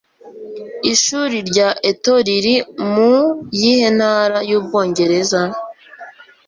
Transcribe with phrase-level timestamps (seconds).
[0.91, 2.55] Ishuri rya Eton riri
[2.93, 3.13] mu
[3.59, 5.41] yihe Ntara y'ubwongereza?